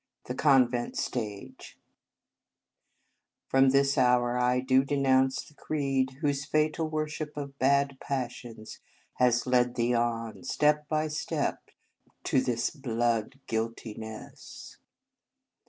The 0.25 0.33
Convent 0.33 0.97
Stage 0.97 1.77
FROM 3.45 3.69
this 3.69 3.99
hour 3.99 4.35
I 4.35 4.59
do 4.59 4.81
renounce 4.83 5.43
the 5.43 5.53
creed 5.53 6.17
whose 6.21 6.43
fatal 6.43 6.89
worship 6.89 7.37
of 7.37 7.59
bad 7.59 7.99
passions 8.01 8.79
has 9.17 9.45
led 9.45 9.75
thee 9.75 9.93
on, 9.93 10.43
step 10.43 10.89
by 10.89 11.07
step, 11.07 11.69
to 12.23 12.41
this 12.41 12.71
blood 12.71 13.39
guilti 13.47 13.95
ness!" 13.95 14.77